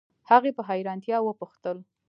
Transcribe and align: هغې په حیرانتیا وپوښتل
هغې 0.29 0.51
په 0.57 0.61
حیرانتیا 0.69 1.17
وپوښتل 1.23 1.77